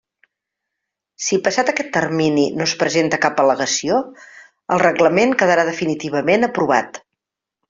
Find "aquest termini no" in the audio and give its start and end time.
1.73-2.65